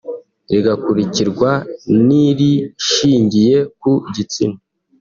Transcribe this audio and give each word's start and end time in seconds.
rigakurikirwa 0.51 1.51
n’irishingiye 2.07 3.55
ku 3.79 3.91
gitsina 4.15 4.57